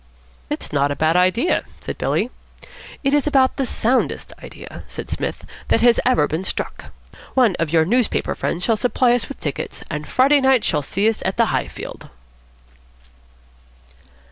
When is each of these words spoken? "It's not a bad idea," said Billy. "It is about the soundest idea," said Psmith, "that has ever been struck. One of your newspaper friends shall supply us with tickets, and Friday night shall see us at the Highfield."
"It's 0.49 0.73
not 0.73 0.89
a 0.89 0.95
bad 0.95 1.15
idea," 1.15 1.63
said 1.79 1.99
Billy. 1.99 2.31
"It 3.03 3.13
is 3.13 3.27
about 3.27 3.57
the 3.57 3.67
soundest 3.67 4.33
idea," 4.43 4.83
said 4.87 5.11
Psmith, 5.11 5.45
"that 5.67 5.81
has 5.81 5.99
ever 6.07 6.27
been 6.27 6.43
struck. 6.43 6.85
One 7.35 7.55
of 7.59 7.69
your 7.71 7.85
newspaper 7.85 8.33
friends 8.33 8.63
shall 8.63 8.77
supply 8.77 9.13
us 9.13 9.29
with 9.29 9.39
tickets, 9.39 9.83
and 9.91 10.07
Friday 10.07 10.41
night 10.41 10.63
shall 10.65 10.81
see 10.81 11.07
us 11.07 11.21
at 11.23 11.37
the 11.37 11.45
Highfield." 11.53 12.09